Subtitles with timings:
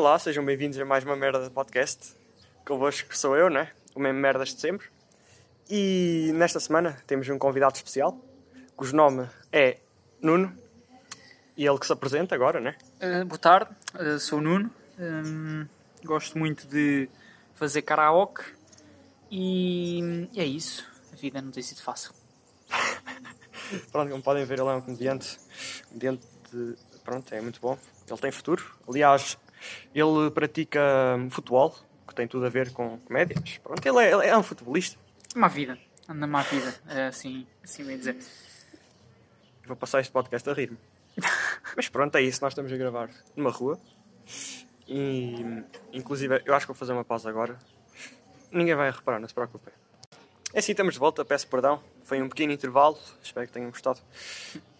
[0.00, 2.16] Olá, sejam bem-vindos a mais uma merda de podcast.
[2.64, 3.70] Convosco sou eu, né?
[3.94, 4.88] O mesmo merdas de sempre.
[5.68, 8.18] E nesta semana temos um convidado especial,
[8.74, 9.76] cujo nome é
[10.22, 10.56] Nuno.
[11.54, 12.78] E ele que se apresenta agora, né?
[12.96, 14.70] Uh, boa tarde, uh, sou o Nuno.
[14.98, 15.66] Um,
[16.02, 17.06] gosto muito de
[17.54, 18.42] fazer karaoke
[19.30, 20.82] e é isso.
[21.12, 22.14] A vida não tem sido fácil.
[23.92, 25.38] Pronto, como podem ver, ele é um comediante.
[25.88, 26.74] Comediante, de...
[27.04, 27.76] pronto, é muito bom.
[28.08, 28.64] Ele tem futuro.
[28.88, 29.36] Aliás,
[29.94, 30.80] ele pratica
[31.30, 31.74] futebol,
[32.06, 33.36] que tem tudo a ver com comédia.
[33.40, 34.98] Mas pronto, ele é, ele é um futebolista.
[35.34, 38.16] Má vida, anda má vida, é assim, assim bem dizer.
[39.66, 40.78] Vou passar este podcast a rir-me.
[41.76, 42.42] Mas pronto, é isso.
[42.42, 43.78] Nós estamos a gravar numa rua.
[44.88, 47.56] E, inclusive, eu acho que vou fazer uma pausa agora.
[48.50, 49.72] Ninguém vai reparar, não se preocupem.
[50.52, 51.24] É assim, estamos de volta.
[51.24, 51.80] Peço perdão.
[52.02, 52.98] Foi um pequeno intervalo.
[53.22, 54.00] Espero que tenham gostado.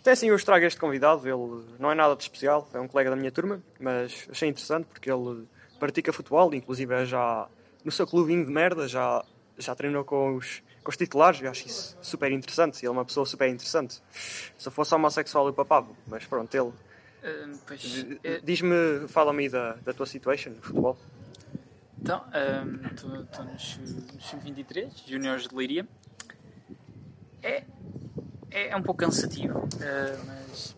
[0.00, 1.28] Até assim, eu estrago este convidado.
[1.28, 2.68] Ele não é nada de especial.
[2.72, 3.62] É um colega da minha turma.
[3.78, 5.46] Mas achei interessante porque ele
[5.78, 6.52] pratica futebol.
[6.54, 7.46] Inclusive, é já
[7.84, 8.88] no seu clubinho de merda.
[8.88, 9.24] Já,
[9.58, 11.40] já treinou com os, com os titulares.
[11.42, 12.78] Eu acho isso super interessante.
[12.80, 14.00] Ele é uma pessoa super interessante.
[14.12, 15.88] Se eu fosse homossexual, eu papava.
[16.06, 16.72] Mas pronto, ele
[17.22, 20.96] Uh, D- uh, Diz-me, fala-me aí da, da tua situation no futebol.
[22.00, 22.24] então,
[22.90, 25.86] estou nos, nos sub-23, juniores de Leiria.
[27.42, 27.64] É,
[28.50, 30.76] é, é um pouco cansativo, uh, mas,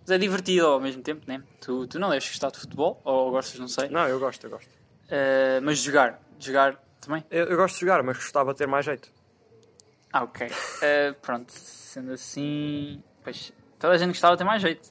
[0.00, 1.42] mas é divertido ao mesmo tempo, né?
[1.60, 3.88] Tu, tu não deves gostar de futebol, ou gostas, não sei.
[3.88, 4.68] Não, eu gosto, eu gosto.
[4.68, 7.24] Uh, mas jogar, jogar também?
[7.30, 9.10] Eu, eu gosto de jogar, mas gostava de ter mais jeito.
[10.12, 10.46] Ah, ok.
[10.46, 14.90] Uh, pronto, sendo assim, pois, toda a gente gostava de ter mais jeito.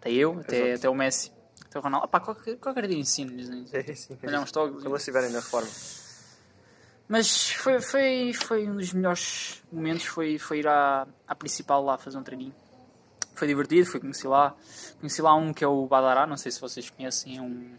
[0.00, 0.78] Até eu, até, Exato.
[0.78, 1.30] até o Messi,
[1.66, 2.08] até o Ronaldo.
[2.08, 3.64] Pá, qualquer, qualquer dia ensino-lhes, né?
[3.72, 4.18] É, sim.
[4.22, 4.76] Olhar uns toques.
[4.76, 5.68] Quando eles estiverem na reforma.
[7.10, 11.98] Mas foi, foi, foi um dos melhores momentos, foi, foi ir à, à principal lá
[11.98, 12.54] fazer um treininho.
[13.34, 14.54] Foi divertido, foi conhecer lá.
[15.00, 17.74] Conheci lá um que é o Badará, não sei se vocês conhecem, é um,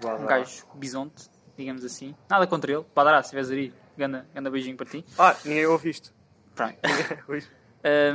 [0.00, 2.14] um gajo bisonte, digamos assim.
[2.30, 2.86] Nada contra ele.
[2.94, 5.04] Badará, se estiveres aí, ganda, ganda beijinho para ti.
[5.18, 6.14] Ah, ninguém ouve isto.
[6.54, 6.76] Pronto.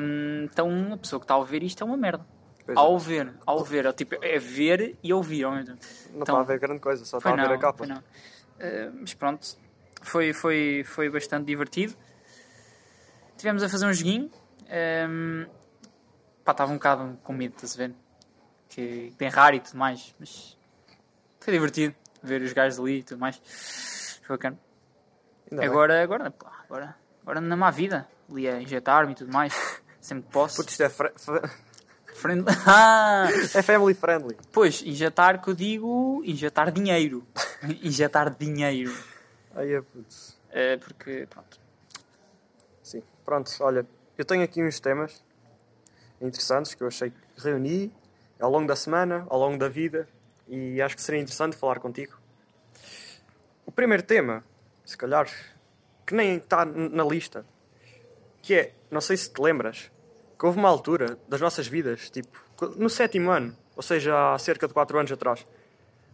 [0.02, 2.26] Hum, então uma pessoa que está a ouvir isto é uma merda.
[2.66, 2.82] Pois é.
[2.82, 5.86] Ao ver, ao ver, é, tipo, é ver e ouvir ao mesmo tempo.
[6.12, 7.88] Não Então, está a ver grande coisa, só está a ver a capa.
[7.88, 7.98] não.
[7.98, 9.48] Uh, mas pronto,
[10.02, 11.96] foi, foi, foi bastante divertido.
[13.38, 14.30] Tivemos a fazer um joguinho.
[15.10, 15.46] Um,
[16.44, 17.94] pá, estava um bocado com medo, estás a ver?
[18.70, 20.58] Que tem raro e tudo mais, mas
[21.40, 23.42] foi divertido ver os gajos ali e tudo mais.
[24.24, 24.58] Foi bacana.
[25.52, 25.70] Ainda bem.
[25.70, 29.54] Agora, agora, pá, agora, agora na má vida, ali a injetar-me e tudo mais,
[30.00, 30.58] sempre que posso.
[30.58, 31.50] Putz, isto é, fre- fre-
[32.14, 33.28] Friend- Ah!
[33.54, 34.38] é family friendly.
[34.54, 37.26] Pois, injetar que eu digo injetar dinheiro.
[37.84, 38.94] injetar dinheiro.
[39.56, 40.40] Aí é putz.
[40.50, 41.60] É porque, pronto.
[42.82, 43.04] Sim.
[43.26, 43.86] Pronto, olha,
[44.18, 45.24] eu tenho aqui uns temas
[46.22, 47.92] interessantes que eu achei que reuni
[48.40, 50.08] ao longo da semana, ao longo da vida,
[50.48, 52.20] e acho que seria interessante falar contigo.
[53.66, 54.44] O primeiro tema,
[54.84, 55.30] se calhar,
[56.06, 57.46] que nem está na lista,
[58.42, 59.92] que é, não sei se te lembras,
[60.38, 62.38] que houve uma altura das nossas vidas, tipo,
[62.76, 65.46] no sétimo ano, ou seja, há cerca de 4 anos atrás,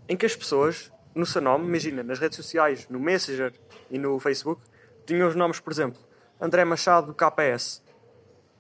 [0.08, 3.54] em que as pessoas, no seu nome, imagina, nas redes sociais, no Messenger
[3.90, 4.62] e no Facebook,
[5.06, 6.00] tinham os nomes, por exemplo,
[6.40, 7.84] André Machado KS,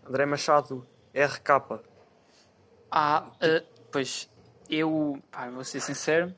[0.06, 1.84] André Machado RK.
[2.90, 4.29] Ah, ah, pois,
[4.69, 6.34] eu, pá, vou ser sincero,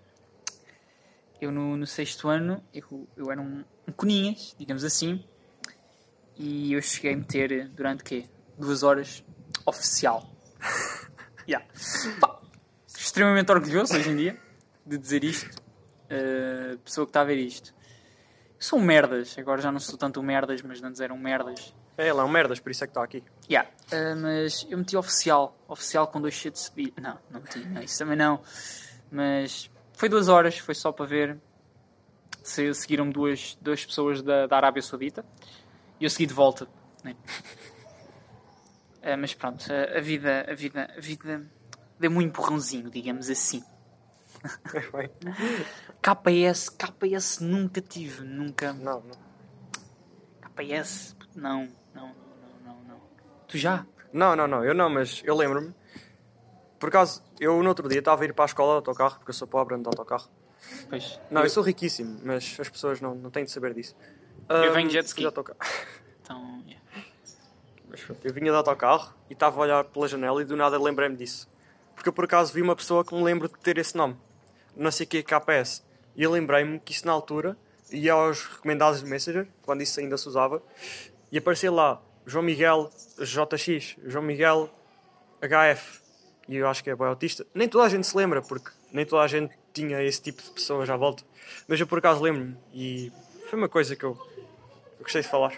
[1.40, 5.24] eu no, no sexto ano, eu, eu era um, um coninhas, digamos assim,
[6.36, 8.26] e eu cheguei a meter durante quê?
[8.58, 9.24] Duas horas
[9.66, 10.30] oficial.
[11.48, 11.66] yeah.
[12.20, 12.42] Pá,
[12.88, 14.40] extremamente orgulhoso hoje em dia
[14.86, 15.69] de dizer isto.
[16.10, 17.74] Uh, pessoa que está a ver isto.
[18.58, 21.74] São merdas, agora já não sou tanto merdas, mas antes eram merdas.
[21.98, 23.24] É, ele é um merdas, por isso é que está aqui.
[23.50, 23.70] Yeah.
[23.92, 26.94] Uh, mas eu meti oficial, oficial com dois de subir.
[27.00, 28.42] Não, não meti, não, isso também não.
[29.12, 31.38] Mas foi duas horas, foi só para ver.
[32.42, 35.24] Se seguiram duas, duas pessoas da, da Arábia Saudita
[36.00, 36.68] e eu segui de volta.
[37.04, 37.16] né?
[39.04, 41.46] Uh, mas pronto, a, a vida, a vida, a vida
[42.00, 43.64] deu-me um empurrãozinho, digamos assim.
[46.02, 48.74] KS, KS nunca tive, nunca.
[48.74, 49.30] não, não.
[50.56, 52.14] KS, não, não, não,
[52.66, 53.02] não, não.
[53.48, 53.86] Tu já?
[54.12, 55.74] Não, não, não, eu não, mas eu lembro-me.
[56.80, 59.30] Por acaso, eu no outro dia estava a ir para a escola de autocarro, porque
[59.30, 60.30] eu sou pobre, ando de autocarro.
[60.90, 61.20] Pois.
[61.30, 63.96] Não, eu sou riquíssimo, mas as pessoas não, não têm de saber disso.
[64.50, 65.22] Eu Ahm, venho de jet ski.
[65.22, 65.60] de autocarro.
[66.22, 66.86] Então, yeah.
[67.90, 71.16] Mas eu vinha de autocarro e estava a olhar pela janela e do nada lembrei-me
[71.16, 71.50] disso.
[71.96, 74.16] Porque eu por acaso vi uma pessoa que me lembro de ter esse nome.
[74.80, 75.84] Não sei o que é KPS.
[76.16, 77.58] E eu lembrei-me que isso na altura
[77.92, 80.64] ia aos recomendados do Messenger, quando isso ainda se usava,
[81.32, 84.70] e aparecia lá João Miguel JX, João Miguel
[85.42, 86.02] HF.
[86.48, 87.46] E eu acho que é bem autista.
[87.54, 90.50] Nem toda a gente se lembra, porque nem toda a gente tinha esse tipo de
[90.52, 91.24] pessoas à volta.
[91.68, 93.12] Mas eu por acaso lembro-me e
[93.50, 95.54] foi uma coisa que eu, eu gostei de falar.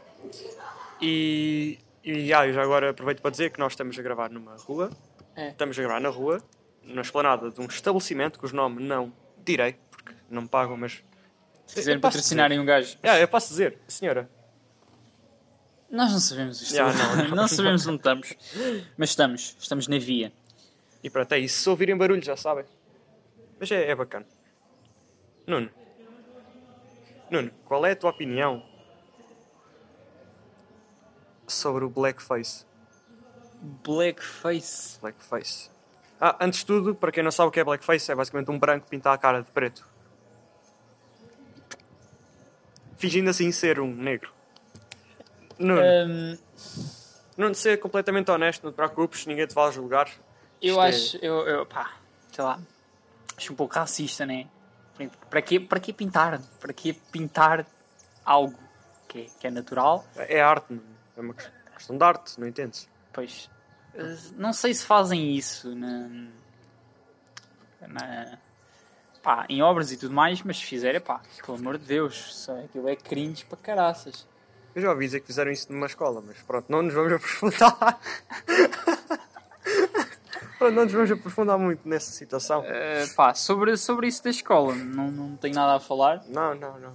[1.00, 4.56] E, e ah, eu já agora aproveito para dizer que nós estamos a gravar numa
[4.56, 4.90] rua.
[5.36, 5.50] É.
[5.50, 6.42] Estamos a gravar na rua,
[6.84, 9.14] na esplanada de um estabelecimento cujo nome não
[9.44, 11.04] direi, porque não me pagam, mas.
[11.66, 12.98] Se quiserem patrocinarem um gajo.
[13.04, 14.30] Ah, eu posso dizer, senhora.
[15.90, 16.76] Nós não sabemos isto.
[16.76, 17.36] Já, não, não.
[17.36, 18.34] não sabemos onde estamos.
[18.98, 19.56] Mas estamos.
[19.60, 20.32] Estamos na via.
[21.04, 21.62] E pronto, é isso.
[21.64, 22.66] Se ouvirem barulho, já sabem.
[23.60, 24.26] Mas é, é bacana.
[25.46, 25.70] Nuno.
[27.30, 28.66] Nuno, qual é a tua opinião
[31.48, 32.66] sobre o blackface?
[33.62, 35.00] Blackface.
[35.00, 35.70] Blackface.
[36.24, 38.60] Ah, antes de tudo, para quem não sabe o que é blackface, é basicamente um
[38.60, 39.84] branco pintar a cara de preto.
[42.96, 44.32] Fingindo assim ser um negro.
[45.58, 46.38] Nuno, Hum,
[47.36, 50.08] Nuno, ser completamente honesto, não te preocupes, ninguém te vai julgar.
[50.62, 51.18] eu Isto é- acho.
[51.26, 51.94] Eu, eu, pá,
[52.32, 52.60] sei lá.
[53.36, 54.48] Acho um pouco racista, né?
[55.28, 56.40] Para quê, para quê pintar?
[56.60, 57.66] Para quê pintar
[58.24, 58.60] algo
[59.08, 60.06] que é, que é natural?
[60.16, 60.80] É arte,
[61.18, 61.34] é uma
[61.76, 62.88] questão de arte, não entendes?
[63.12, 63.50] Pois.
[64.38, 66.10] Não sei se fazem isso na.
[67.88, 68.38] na
[69.22, 72.58] pá, em obras e tudo mais, mas se fizerem, pá, pelo amor de Deus, só
[72.60, 74.28] aquilo é cringe para caraças.
[74.74, 78.00] Eu já ouvi dizer que fizeram isso numa escola, mas pronto, não nos vamos aprofundar.
[80.58, 82.64] Pronto, não nos vamos aprofundar muito nessa situação.
[82.66, 86.24] Eh, pá, sobre, sobre isso da escola, não, não tenho nada a falar.
[86.28, 86.94] Não, não, não.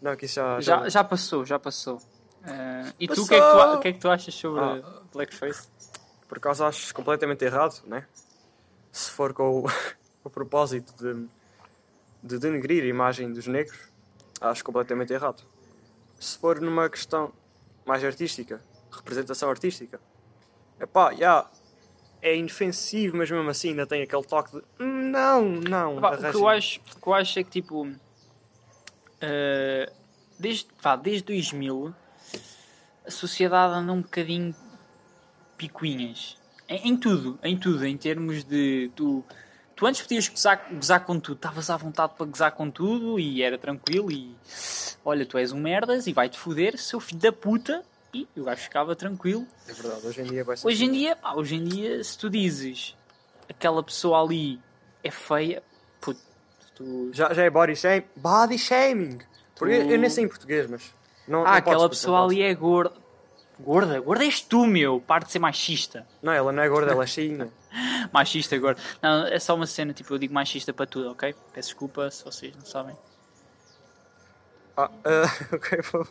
[0.00, 0.60] Não, que isso já.
[0.60, 2.00] Já, já passou, já passou.
[2.46, 3.24] Eh, e tu, Passou!
[3.24, 4.82] o que, é que tu, que é que tu achas sobre Ah.
[5.12, 5.68] Blackface?
[6.28, 8.06] Por acaso acho completamente errado, né?
[8.92, 9.66] Se for com o,
[10.22, 11.26] o propósito de,
[12.22, 13.78] de denegrir a imagem dos negros,
[14.40, 15.42] acho completamente errado.
[16.20, 17.32] Se for numa questão
[17.86, 18.60] mais artística,
[18.90, 20.00] representação artística,
[20.78, 21.48] epá, já,
[22.20, 26.00] é inofensivo, mas mesmo assim ainda tem aquele toque de "Hum, não, não.
[26.00, 27.88] Pá, o, que arranjem." eu acho, o que eu acho é que tipo
[29.20, 29.92] eh,
[30.38, 31.94] desde, pá, desde 2000
[33.06, 34.54] a sociedade anda um bocadinho
[35.58, 36.38] picuinhas
[36.68, 39.24] em, em tudo, em tudo, em termos de tu,
[39.74, 43.42] tu antes podias gozar, gozar com tudo, estavas à vontade para gozar com tudo e
[43.42, 44.34] era tranquilo e
[45.04, 47.82] olha, tu és um merdas e vai-te foder, seu filho da puta
[48.14, 50.98] e o gajo ficava tranquilo É verdade, hoje em dia vai ser Hoje em assim.
[50.98, 52.96] dia, pá, hoje em dia, se tu dizes
[53.48, 54.60] aquela pessoa ali
[55.02, 55.62] é feia,
[56.00, 56.20] puto,
[56.74, 57.10] tu...
[57.12, 58.04] Já, já é body shaming?
[58.16, 59.18] Body shaming!
[59.58, 60.94] Porque eu, eu nem sei em português, mas.
[61.26, 62.94] Não, ah, não aquela podes, pessoa ali é gorda.
[63.60, 64.00] Gorda?
[64.00, 65.00] Gorda és tu, meu!
[65.00, 66.06] Para de ser machista.
[66.22, 67.48] Não, ela não é gorda, ela é cheinha.
[68.12, 68.80] Machista, gorda.
[69.02, 71.34] Não, é só uma cena, tipo, eu digo machista para tudo, ok?
[71.52, 72.96] Peço desculpa se vocês não sabem.
[74.76, 75.24] Ah, ah,
[75.54, 76.06] ok, vou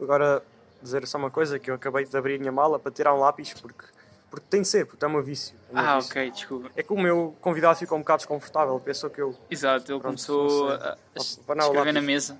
[0.00, 0.42] agora
[0.80, 3.18] dizer só uma coisa: que eu acabei de abrir a minha mala para tirar um
[3.18, 3.84] lápis, porque,
[4.30, 5.56] porque tem de ser, porque é meu vício.
[5.72, 6.10] é Ah, vício.
[6.12, 6.70] ok, desculpa.
[6.76, 9.36] É que o meu convidado ficou um bocado desconfortável, pensou que eu.
[9.50, 10.76] Exato, ele Pronto, começou sei.
[10.78, 12.38] a, a escrever na mesa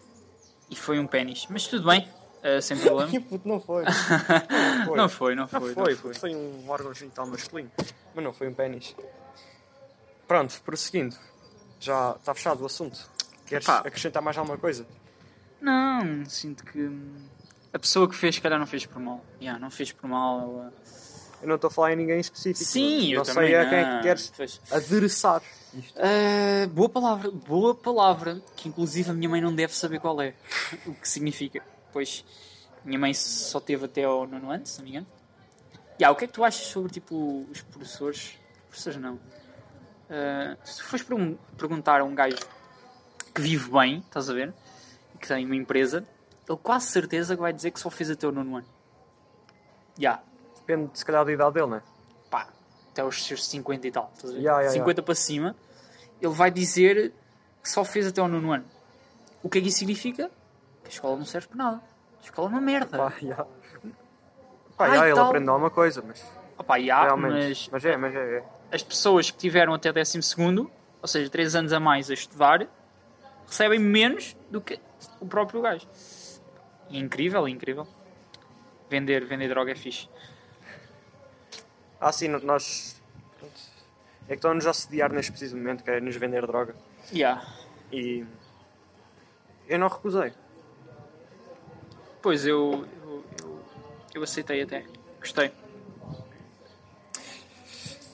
[0.70, 1.46] e foi um pênis.
[1.50, 2.08] Mas tudo bem,
[2.42, 3.10] eh, sem problema.
[3.10, 3.84] Que puto, não foi.
[4.86, 5.74] Não Não foi, não Não foi.
[5.74, 6.14] foi, não foi.
[6.14, 7.70] foi um órgão genital masculino.
[8.14, 8.94] Mas não foi um pênis.
[10.26, 11.16] Pronto, prosseguindo.
[11.78, 12.98] Já está fechado o assunto.
[13.46, 13.78] Queres Epá.
[13.78, 14.86] acrescentar mais alguma coisa?
[15.60, 17.16] Não, sinto que hum,
[17.72, 19.24] a pessoa que fez, se calhar, não fez por mal.
[19.40, 20.40] Yeah, não fez por mal.
[20.40, 20.72] Ela...
[21.42, 22.64] Eu não estou a falar em ninguém específico.
[22.64, 23.96] Sim, não eu sei também a quem é não.
[23.96, 24.60] que queres Pois.
[24.70, 25.42] adereçar
[25.74, 25.98] isto.
[25.98, 30.34] Ah, boa palavra, boa palavra, que inclusive a minha mãe não deve saber qual é,
[30.86, 31.62] o que significa.
[31.92, 32.24] Pois,
[32.84, 35.06] minha mãe só teve até ao nono ano, se não me engano.
[36.00, 38.38] Yeah, o que é que tu achas sobre, tipo, os professores?
[38.68, 39.18] Professores não.
[40.08, 42.38] Ah, se fores pergun- perguntar a um gajo
[43.34, 44.52] que vive bem, estás a ver,
[45.14, 46.04] e que tem uma empresa,
[46.48, 48.66] ele quase certeza que vai dizer que só fez até o nono ano.
[49.98, 50.22] Já,
[50.56, 51.82] Depende, se calhar, da idade dele, não é?
[52.30, 52.48] pá,
[52.90, 54.42] até os seus 50 e tal, estás a ver?
[54.42, 54.70] Ya, ya.
[54.70, 55.56] 50 para cima,
[56.20, 57.12] ele vai dizer
[57.62, 58.64] que só fez até ao nono ano.
[59.42, 60.30] O que é que isso significa?
[60.90, 61.82] Que a escola não serve para nada.
[62.20, 62.98] A escola é uma merda.
[62.98, 63.36] Pá, já.
[64.76, 65.26] Pá, Ai, já, ele tal.
[65.28, 66.24] aprendeu alguma coisa, mas
[66.58, 67.32] Opa, realmente.
[67.32, 68.38] mas Mas é, mas é.
[68.38, 68.44] é.
[68.72, 70.68] as pessoas que tiveram até 12 segundo,
[71.00, 72.66] ou seja, 3 anos a mais a estudar,
[73.46, 74.80] recebem menos do que
[75.20, 75.86] o próprio gajo.
[76.90, 77.86] É incrível, é incrível.
[78.88, 80.08] Vender, vender droga é fixe.
[82.00, 83.00] Ah, sim, nós.
[84.24, 86.74] É que estão-nos a assediar neste preciso momento, querem nos vender droga.
[87.12, 87.42] Ya.
[87.92, 88.24] E.
[89.68, 90.32] Eu não recusei.
[92.22, 93.60] Pois eu, eu, eu,
[94.16, 94.84] eu aceitei até.
[95.18, 95.52] Gostei.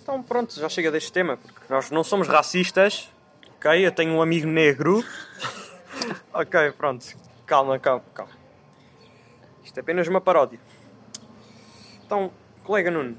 [0.00, 3.10] Então pronto, já chega deste tema, porque nós não somos racistas,
[3.56, 3.84] ok?
[3.84, 5.04] Eu tenho um amigo negro.
[6.32, 7.06] ok, pronto.
[7.44, 8.32] Calma, calma, calma.
[9.64, 10.60] Isto é apenas uma paródia.
[12.04, 12.30] Então,
[12.62, 13.18] colega Nuno,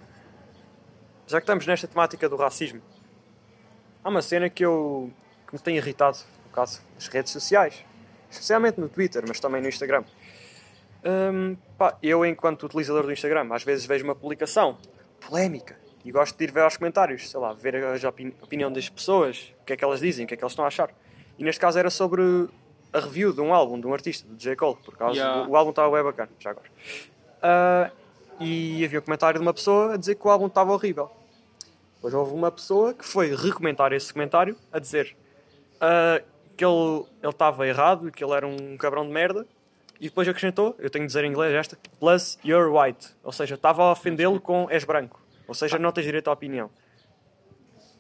[1.28, 2.82] já que estamos nesta temática do racismo,
[4.02, 5.12] há uma cena que eu
[5.46, 7.84] que me tem irritado, no caso, nas redes sociais,
[8.30, 10.06] especialmente no Twitter, mas também no Instagram.
[11.08, 14.78] Hum, pá, eu, enquanto utilizador do Instagram, às vezes vejo uma publicação
[15.22, 18.90] polémica e gosto de ir ver aos comentários, sei lá, ver a opini opinião das
[18.90, 20.90] pessoas, o que é que elas dizem, o que é que elas estão a achar.
[21.40, 22.50] E neste caso era sobre
[22.92, 24.56] a review de um álbum, de um artista, do J.
[24.56, 25.48] Cole, por causa Yeah.
[25.48, 26.68] o, o álbum estava bem bacana, já agora.
[27.42, 27.92] Ah,
[28.40, 31.10] e havia um comentário de uma pessoa a dizer que o álbum estava horrível.
[31.96, 35.16] Depois houve uma pessoa que foi recomentar esse comentário a dizer
[35.80, 36.22] ah,
[36.56, 39.46] que ele ele estava errado, que ele era um cabrão de merda.
[40.00, 43.08] E depois acrescentou, eu tenho de dizer em inglês esta, plus you're white.
[43.24, 45.22] Ou seja, estava a ofendê-lo com és branco.
[45.48, 46.70] Ou seja, não tens direito à opinião.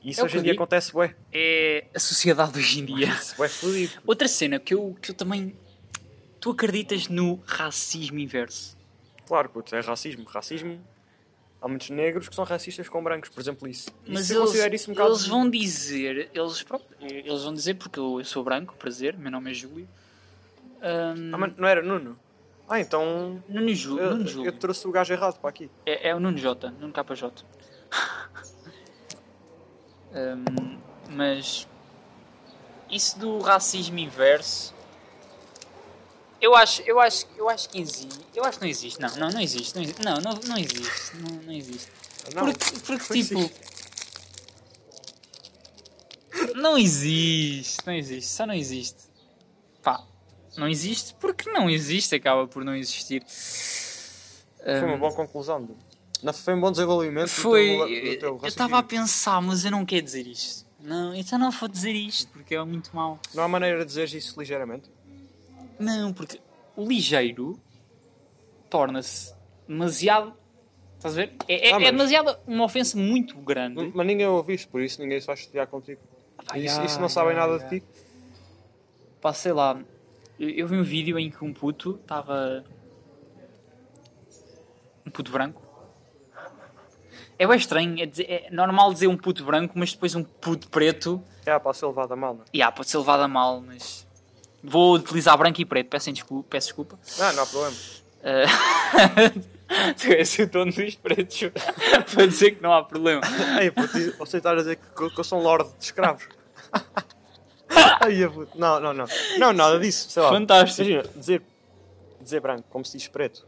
[0.03, 0.63] Isso É hoje em dia digo.
[0.63, 1.15] acontece, ué.
[1.33, 3.07] É a sociedade hoje em dia.
[3.07, 3.93] Isso é fodido.
[4.05, 5.55] Outra cena que eu, que eu também.
[6.39, 8.77] Tu acreditas no racismo inverso?
[9.25, 10.23] Claro, puto, é racismo.
[10.25, 10.79] Racismo.
[11.59, 13.89] Há muitos negros que são racistas com brancos, por exemplo, isso.
[14.07, 15.09] Mas isso eu eles, considero isso um bocado.
[15.09, 19.31] eles vão dizer, eles, pronto, eles vão dizer, porque eu, eu sou branco, prazer, meu
[19.31, 19.89] nome é Júlio.
[20.81, 22.17] Ahm, Ah, mas não era Nuno?
[22.69, 23.41] Ah, então.
[23.47, 24.51] Nuno, Jú, Eu, Nuno eu Júlio.
[24.53, 25.71] trouxe o gajo errado para aqui.
[25.85, 27.43] É, é o Nuno J, Nuno KJ.
[30.13, 30.77] Ahm,
[31.09, 31.67] mas
[32.89, 34.73] isso do racismo inverso,
[36.39, 38.19] eu acho, eu acho, eu acho que existe.
[38.35, 39.01] Eu acho que não existe.
[39.01, 39.75] Não, não, não existe.
[39.75, 40.03] Não, existe.
[40.03, 41.17] não, não, não existe.
[41.17, 41.91] Não, não existe.
[42.35, 43.39] Não, porque, porque tipo.
[43.39, 43.67] existe.
[46.55, 49.06] Não existe, não existe, só não existe.
[50.57, 53.23] Pá, não existe porque não existe, acaba por não existir.
[53.27, 55.63] Foi uma boa conclusão.
[55.63, 55.77] do-
[56.23, 57.25] Não, foi um bom desenvolvimento.
[57.27, 57.67] do foi.
[57.67, 60.65] teu- do Eu teu eu estava a pensar, mas eu não quero dizer isto.
[60.79, 63.19] Não, então não vou dizer isto porque é muito mau.
[63.33, 64.89] Não há maneira de dizer isso ligeiramente.
[65.79, 66.39] Não, porque
[66.75, 67.59] o ligeiro
[68.69, 69.33] torna-se
[69.67, 70.33] demasiado.
[70.97, 71.33] Estás a ver?
[71.47, 73.91] É, é- Ah, é mas- demasiado uma ofensa muito grande.
[73.93, 76.01] Mas ninguém ouviu isto, por isso ninguém se vai chatear contigo.
[76.49, 77.85] Ah, isso, ya, isso não sabem nada de ti.
[79.21, 79.79] Pá, sei lá.
[80.39, 82.63] Eu, vi um vídeo em que um puto estava.
[85.05, 85.61] Um puto branco.
[87.39, 87.99] É bem estranho.
[88.01, 91.23] É, dizer- é normal dizer um puto branco, mas depois um puto preto.
[91.45, 94.05] É, para ser levado a mal, não ah, pode ser levado a mal, mas.
[94.63, 95.89] Vou utilizar branco e preto.
[95.89, 96.47] Peço desculpa.
[96.49, 96.99] Peço desculpa.
[97.17, 97.75] Não, não há problema.
[98.23, 101.51] Ah, tu és o dono dos pretos.
[102.13, 103.21] Para dizer que não há problema.
[103.61, 106.27] Ei, puto, você está a dizer que, que eu sou um lorde de escravos.
[108.07, 108.57] Ai, puto.
[108.59, 109.05] Não, não, não.
[109.37, 110.09] Não, nada disso.
[110.09, 110.29] Sei lá.
[110.29, 110.89] Fantástico.
[110.89, 111.41] Imagina, dizer,
[112.21, 113.45] dizer branco, como se diz preto.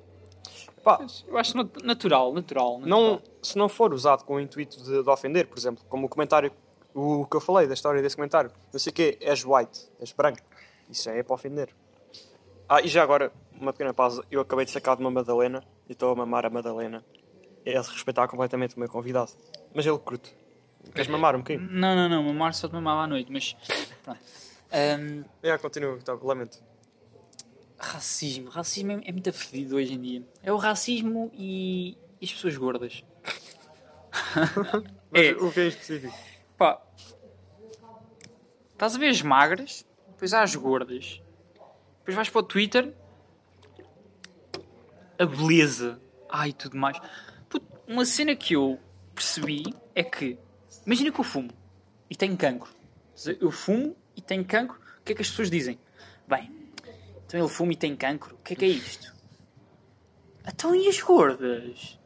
[0.84, 2.80] Pá, Eu acho nat- natural, natural.
[2.80, 3.22] não, natural.
[3.42, 6.52] se não for usado com o intuito de, de ofender, por exemplo, como o comentário,
[6.94, 10.12] o que eu falei da história desse comentário, não sei o quê, és white, és
[10.14, 10.40] branco.
[10.90, 11.70] Isso já é para ofender.
[12.68, 14.24] Ah, e já agora, uma pequena pausa.
[14.32, 17.04] Eu acabei de sacar de uma Madalena e estou a mamar a Madalena.
[17.66, 19.32] É de respeitar completamente o meu convidado.
[19.74, 20.34] Mas ele curte.
[20.94, 21.70] Queres mamar um bocadinho?
[21.70, 22.24] Não, não, não.
[22.24, 23.56] Mamar só te mamava à noite, mas.
[24.04, 24.20] Pronto.
[24.72, 26.62] Ahm, É, continua, tá, lamento.
[27.78, 28.50] racismo.
[28.50, 30.24] Racismo é, é muito fedido hoje em dia.
[30.44, 33.04] É o racismo e, e as pessoas gordas.
[35.12, 35.32] É.
[35.32, 36.16] o que é específico?
[36.56, 36.80] Pá.
[38.74, 41.20] Estás a ver as magras, depois há as gordas.
[42.00, 42.94] Depois vais para o Twitter.
[45.18, 46.00] A beleza.
[46.30, 46.98] Ai, tudo mais.
[47.50, 48.80] Puto, uma cena que eu
[49.16, 49.64] percebi
[49.96, 50.38] é que.
[50.86, 51.50] Imagina que eu fumo
[52.10, 52.70] e tenho cancro.
[53.40, 54.78] Eu fumo e tenho cancro.
[54.78, 55.80] O que é que as pessoas dizem?
[56.28, 56.52] Bem,
[57.26, 58.36] então ele fuma e tem cancro.
[58.36, 59.14] O que é que é isto?
[60.48, 61.98] Então e as gordas?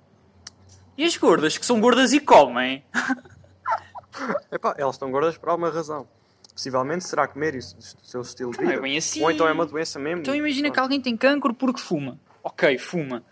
[0.98, 2.84] E as gordas que são gordas e comem?
[4.52, 6.08] Epá, elas estão gordas por alguma razão.
[6.54, 8.80] Possivelmente será comer isso do seu estilo de Não vida.
[8.80, 9.24] é bem assim.
[9.24, 10.22] Ou então é uma doença mesmo.
[10.22, 12.20] Então imagina que alguém tem cancro porque fuma.
[12.44, 13.24] Ok, fuma.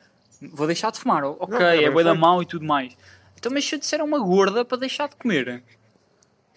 [0.42, 1.24] Vou deixar de fumar.
[1.24, 2.98] Ok, Não, é boi da mau e tudo mais.
[3.38, 5.64] Então, mas se eu disser a uma gorda para deixar de comer,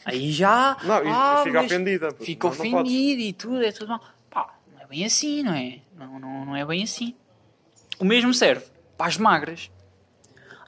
[0.05, 0.77] aí já.
[0.83, 2.13] Não, e ah, fica mas ofendida.
[2.13, 4.01] Fica ofendido e tudo, é tudo mal.
[4.31, 5.81] Pá, não é bem assim, não é?
[5.97, 7.15] Não, não, não é bem assim.
[7.99, 9.71] O mesmo serve para as magras.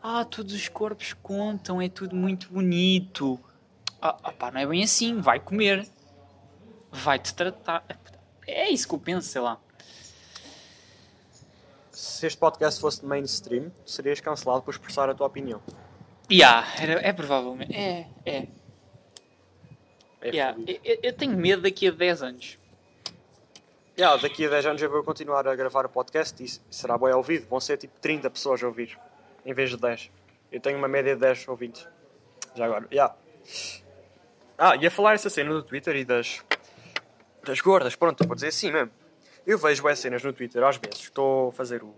[0.03, 3.41] Ah, todos os corpos contam, é tudo muito bonito.
[4.01, 5.87] Ah, ah, pá, não é bem assim, vai comer.
[6.93, 7.85] Vai-te tratar.
[8.47, 9.59] É isso que eu penso, sei lá.
[11.91, 15.61] Se este podcast fosse de mainstream, serias cancelado por expressar a tua opinião.
[16.31, 17.75] Yeah, era, é provavelmente.
[17.75, 18.49] É, é.
[20.27, 22.59] É Yeah, eu, eu tenho medo daqui a 10 anos.
[23.97, 27.13] Yeah, daqui a 10 anos eu vou continuar a gravar o podcast e será bem
[27.15, 27.47] ouvido.
[27.49, 28.99] Vão ser tipo 30 pessoas a ouvir,
[29.45, 30.11] em vez de 10.
[30.51, 31.87] Eu tenho uma média de 10 ouvintes.
[32.57, 33.15] Já agora, yeah.
[34.59, 36.43] Ah, ia falar essa cena do Twitter e das,
[37.45, 37.95] das gordas.
[37.95, 38.91] Pronto, vou dizer assim mesmo.
[39.47, 41.05] Eu vejo essas cenas no Twitter às vezes.
[41.05, 41.95] Estou a fazer o,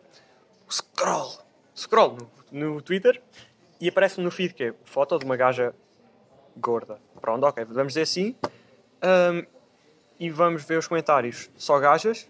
[0.67, 1.33] o scroll.
[1.75, 2.19] Scroll
[2.53, 3.23] no, no Twitter
[3.81, 5.75] e aparece-me no feed que é foto de uma gaja
[6.57, 6.99] gorda.
[7.21, 8.35] Pronto, ok, vamos dizer assim.
[9.03, 9.45] Ahm,
[10.19, 11.51] e vamos ver os comentários.
[11.57, 12.29] Só gajas.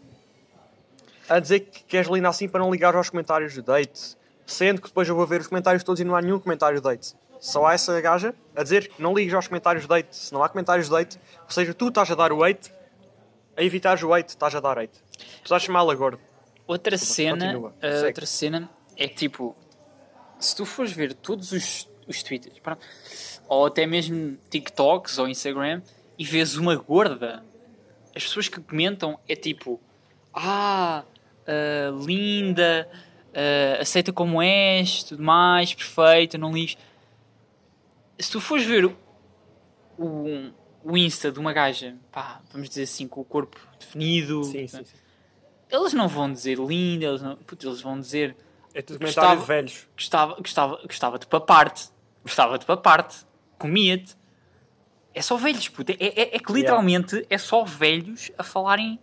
[1.28, 4.16] A dizer que queres linda assim para não ligar aos comentários de date.
[4.46, 6.82] Sendo que depois eu vou ver os comentários todos e não há nenhum comentário de
[6.82, 7.14] date.
[7.38, 10.16] Só há essa gaja a dizer que não ligues aos comentários de date.
[10.16, 12.72] Se não há comentários de date, ou seja, tu estás a dar o hate,
[13.56, 14.98] a evitares o hate, estás a dar hate.
[15.18, 16.20] Tu estás a chamá-la gorda.
[16.66, 18.06] Outra Desculpa, cena, Segue.
[18.06, 19.56] outra cena é que tipo,
[20.38, 22.84] se tu fores ver todos os, os tweets, pronto,
[23.48, 25.82] ou até mesmo TikToks ou Instagram,
[26.18, 27.42] e vês uma gorda,
[28.14, 29.80] as pessoas que comentam é tipo,
[30.34, 31.02] ah,
[31.46, 32.88] ah, linda,
[33.34, 36.76] ah, aceita como és, tudo mais, perfeita, não lixo.
[38.18, 38.96] Se tu fores ver o,
[39.96, 40.50] o,
[40.84, 44.84] o Insta de uma gaja, pá, vamos dizer assim, com o corpo definido, Sim, sim,
[44.84, 44.96] sim.
[45.70, 48.36] eles não vão dizer linda, eles, não, putz, eles vão dizer
[48.74, 49.86] É tudo Gostava- velhos.
[49.96, 51.88] gostava, gostava, gostava de papar-te,
[52.24, 53.24] gostava de papar-te,
[53.58, 54.16] comia-te.
[55.14, 55.90] É só velhos, puto.
[55.92, 58.98] É, é, é que literalmente é só velhos a falarem.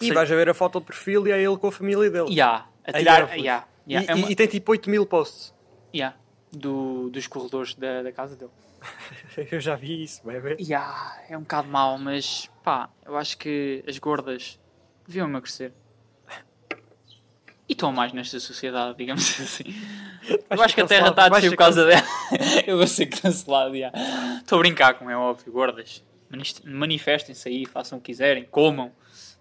[0.00, 2.34] E vais a ver a foto de perfil e é ele com a família dele.
[2.34, 3.22] Ya, a tirar.
[3.22, 5.54] era, ya, ya, E, é uma- e- tem tipo 8 mil posts.
[5.94, 6.14] ya,
[6.52, 8.50] do, dos corredores da, da casa dele.
[9.50, 10.56] Eu já vi isso, bebê.
[10.60, 14.58] Ya, é um bocado mau, mas pá, eu acho que as gordas
[15.06, 15.72] deviam emagrecer.
[17.68, 19.64] E estão mais nesta sociedade, digamos assim.
[20.50, 22.02] Eu acho que a Terra está a descer por causa dela.
[22.66, 23.90] Eu vou ser cancelado, já.
[24.38, 26.02] Estou a brincar, como é óbvio, gordas.
[26.64, 28.92] Manifestem-se aí, façam o que quiserem, comam,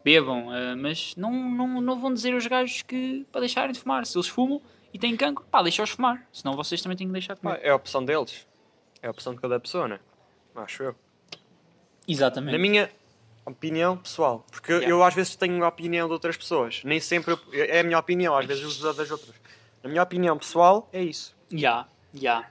[0.03, 4.05] bebam, ah, mas não, não, não vão dizer aos gajos que para deixarem de fumar.
[4.05, 4.61] Se eles fumam
[4.93, 6.25] e têm cancro, pá, deixa-os fumar.
[6.31, 7.59] Senão vocês também têm que deixar de fumar.
[7.61, 8.47] É a opção deles.
[9.01, 9.99] É a opção de cada pessoa, né?
[10.55, 10.95] Acho eu.
[12.07, 12.53] Exatamente.
[12.53, 12.89] Na minha
[13.45, 14.45] opinião pessoal.
[14.51, 14.91] Porque eu- Yeah.
[14.95, 16.81] eu às vezes tenho a opinião de outras pessoas.
[16.83, 19.35] Nem sempre eu- é a minha opinião, às vezes uso a das outras.
[19.83, 21.35] Na minha opinião pessoal, é isso.
[21.51, 22.49] Já, já.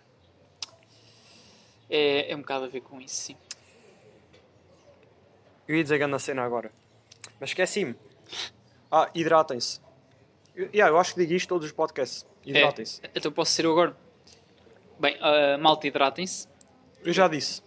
[1.88, 3.36] É, é um bocado a ver com isso, sim.
[5.68, 6.70] Eu ia dizer grande cena agora.
[7.40, 7.94] Mas esqueci-me.
[8.90, 9.80] Ah, hidratem-se.
[10.54, 12.26] Eu, yeah, eu acho que digo isto todos os podcasts.
[12.44, 13.00] Hidratem-se.
[13.04, 13.96] É, então posso ser eu agora?
[14.98, 16.46] Bem, ah, malta, hidratem-se.
[17.04, 17.62] Eu já disse.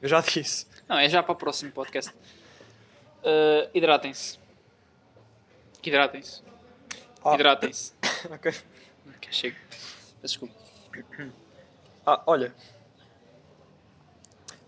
[0.00, 0.66] Eu já disse.
[0.88, 2.12] Não, é já para o próximo podcast.
[3.24, 4.38] Ah, hidratem-se.
[5.84, 6.42] Hidratem-se.
[7.24, 7.34] Ah.
[7.34, 7.92] Hidratem-se.
[8.30, 8.52] Ok.
[9.16, 9.56] Ok, chego.
[10.22, 10.54] Desculpa.
[12.04, 12.52] Ah, olha.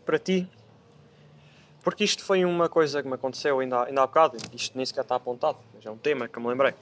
[0.07, 0.49] Para ti.
[1.83, 4.37] Porque isto foi uma coisa que me aconteceu ainda, há- ainda há bocado.
[4.53, 5.59] Isto nem sequer está apontado.
[5.75, 6.75] Mas é um tema que me lembrei.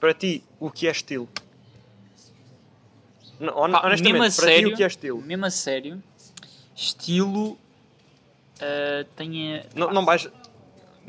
[0.00, 1.28] Para ti, o que é estilo?
[3.38, 5.20] Não, Pá, honestamente, para sério, ti o que é estilo?
[5.20, 6.02] Mesmo a sério,
[6.74, 7.58] estilo
[9.16, 9.66] tenha.
[9.74, 10.28] Não, não vais...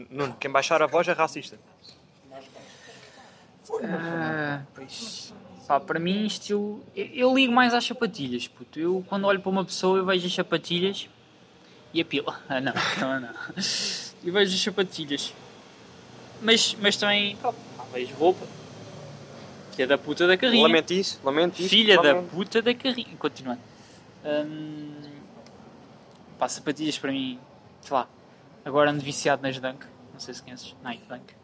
[0.09, 1.57] Nuno, quem baixar a voz é racista.
[3.83, 5.33] Ah, pois.
[5.67, 6.83] Pá, para mim, estilo.
[6.95, 8.79] Eu, eu ligo mais às sapatilhas, puto.
[8.79, 11.07] Eu, quando olho para uma pessoa, eu vejo as sapatilhas
[11.93, 12.39] e a pila.
[12.49, 13.33] Ah, não, não, não.
[14.23, 15.33] Eu vejo as sapatilhas.
[16.41, 17.53] Mas, mas também, pá,
[17.93, 18.45] vejo roupa.
[19.71, 20.63] Filha da puta da carrinha.
[20.63, 21.69] Lamento isso, lamento isso.
[21.69, 22.29] Filha da lamento.
[22.31, 23.15] puta da carrinha.
[23.17, 23.61] Continuando.
[24.25, 25.00] Hum,
[26.41, 27.39] pá, sapatilhas para mim,
[27.81, 28.07] sei lá.
[28.65, 29.85] Agora ando viciado nas Dunk.
[30.11, 30.75] Não sei se conheces.
[30.83, 31.35] Nike Dunk.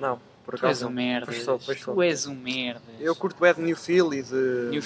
[0.00, 0.88] Não, por Tu és acaso.
[0.88, 1.26] um merda.
[1.26, 1.94] Pois sou, pois sou.
[1.94, 2.82] Tu és um merda.
[2.98, 4.68] Eu curto é de New Feel e de...
[4.70, 4.82] New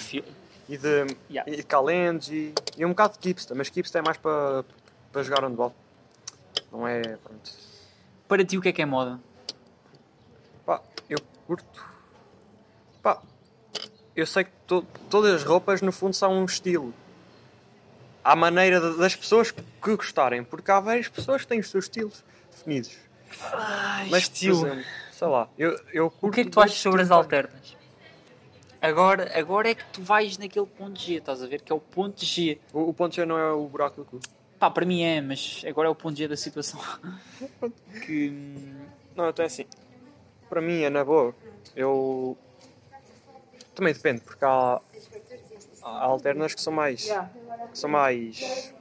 [0.69, 1.51] e de, Yeah.
[1.51, 4.63] e de Kalenji e um bocado de Kipsta, mas Kipsta é mais para
[5.11, 5.75] para jogar handball.
[6.71, 7.01] Não é.
[7.01, 7.51] Pronto.
[8.29, 9.19] Para ti, o que é que é moda?
[10.67, 11.83] Pá, eu curto.
[13.03, 13.23] Pá,
[14.15, 16.93] eu sei que to- todas as roupas no fundo são um estilo.
[18.29, 19.63] À maneira de- das pessoas que
[19.97, 22.95] gostarem, porque há várias pessoas que têm os seus estilos definidos.
[24.11, 26.27] Mas, por exemplo, sei lá, eu, eu curto.
[26.29, 27.77] O que é que tu achas sobre as estilo, alternas?
[28.83, 31.63] Agora, agora é que tu vais naquele ponto G, estás a ver?
[31.63, 32.59] Que é o ponto G.
[32.73, 34.21] O, o ponto G não é o buraco do cu.
[34.59, 36.79] Pá, para mim é, mas agora é o ponto G da situação.
[38.05, 38.29] que.
[38.29, 38.77] hum,
[39.17, 39.65] Não, até assim.
[40.51, 41.35] Para mim é na boa.
[41.75, 42.37] Eu.
[43.75, 44.81] Também depende, porque há,
[45.83, 47.09] há alternas que são mais.
[47.73, 48.73] Que são mais.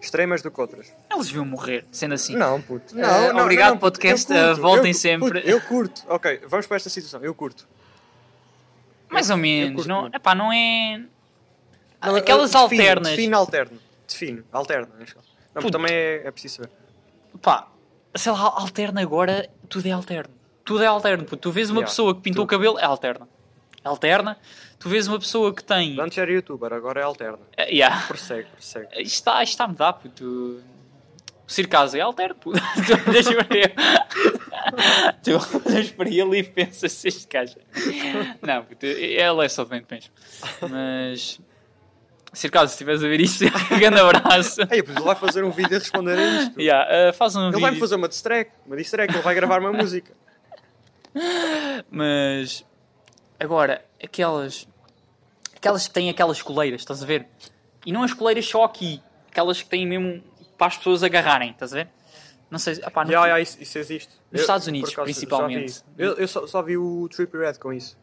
[0.00, 0.92] extremas do que outras.
[1.12, 2.36] Eles deviam morrer, sendo assim.
[2.36, 2.96] Não, puto.
[2.98, 5.40] Eh, obrigado, podcast, eu eh, curto, voltem eu- sempre.
[5.40, 6.02] puto, eu curto.
[6.08, 7.22] Ok, vamos para esta situação.
[7.24, 7.66] Eu curto.
[9.10, 9.74] Mais ou menos.
[9.76, 11.00] curto Não, epá, não é.
[12.04, 13.10] Não, Aquelas eu- define, alternas.
[13.10, 13.78] Define alterno.
[14.06, 14.44] Define.
[14.52, 14.88] Alterna.
[14.98, 15.26] neste caso.
[15.54, 15.72] Não, Puto.
[15.72, 16.70] também é, é preciso saber.
[17.42, 17.66] Pá,
[18.14, 20.32] sei lá, alterna agora, tudo é alterno.
[20.64, 21.24] Tudo é alterno.
[21.24, 21.36] puto.
[21.38, 22.50] Tu vês uma Yeah, pessoa que pintou o tudo.
[22.58, 23.26] cabelo, é alterna.
[23.84, 24.36] É alterna.
[24.78, 25.98] Tu vês uma pessoa que tem.
[26.00, 27.38] Antes era youtuber, agora é alterna.
[27.56, 28.06] Eh, yeah.
[28.06, 28.88] Prossegue, prossegue.
[29.00, 30.62] Isto está, isto está a mudar, puto.
[31.46, 32.58] O circaso é alterno, puto.
[32.86, 33.74] Tu olhas para ele.
[35.22, 37.56] Tu olhas para ele e pensas se este gajo.
[38.42, 40.10] Não, puto, ele é só bem penso.
[40.68, 41.40] Mas.
[42.32, 44.60] Circado, se estiveres a ver isto, um grande abraço.
[44.70, 46.60] Ei, pois ele vai fazer um vídeo a responder a isto.
[46.60, 47.60] Yeah, uh, faz um Ele vídeo.
[47.62, 50.12] vai-me fazer uma distrack, uma distrack, ele vai gravar uma música.
[51.90, 52.62] Mas
[53.38, 54.66] agora, aquelas
[55.54, 57.26] aquelas que têm aquelas coleiras, estás a ver?
[57.84, 60.22] E não as coleiras só aqui, aquelas que têm mesmo
[60.56, 61.88] para as pessoas agarrarem, estás a ver?
[62.50, 64.08] Não sei, opá, não, Já, já, isso, isso existe.
[64.30, 65.82] Nos Eu, Estados Unidos, acaso, principalmente.
[65.98, 67.98] Eu, eu só, só vi o Trippy Red com isso.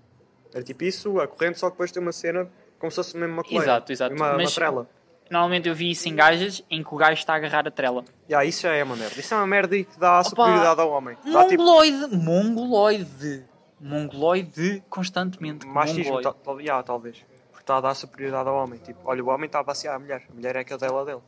[0.53, 3.33] Era tipo isso, a corrente, só que depois tem uma cena como se fosse mesmo
[3.33, 3.63] uma coleira.
[3.65, 4.15] Exato, exato.
[4.15, 4.87] Uma, uma Mas- trela.
[5.31, 8.03] Normalmente eu vi isso em gajas em que o gajo está a agarrar a trela.
[8.29, 9.19] Já, isso já é uma merda.
[9.19, 11.17] Isso é uma merda e que dá Opa, superioridade ao homem.
[11.25, 13.45] Dá tipo Mongoloide,
[13.83, 15.65] mongoloide, constantemente.
[15.65, 17.17] machismo, tal, tal, já, talvez.
[17.51, 18.79] Porque está a dar superioridade ao homem.
[18.79, 20.23] Tipo, olha, o homem está a passear a mulher.
[20.29, 21.21] A mulher é a cadela dele.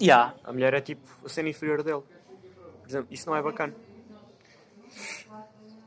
[0.00, 0.34] Yeah.
[0.44, 2.02] A mulher é tipo a cena inferior dele.
[2.82, 3.74] Por exemplo, isso não é bacana.